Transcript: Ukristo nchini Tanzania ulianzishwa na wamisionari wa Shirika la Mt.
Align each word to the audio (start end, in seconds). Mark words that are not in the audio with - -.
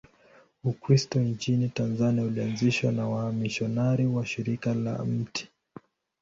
Ukristo 0.63 1.19
nchini 1.19 1.69
Tanzania 1.69 2.23
ulianzishwa 2.23 2.91
na 2.91 3.07
wamisionari 3.09 4.05
wa 4.05 4.25
Shirika 4.25 4.73
la 4.73 5.03
Mt. 5.05 5.47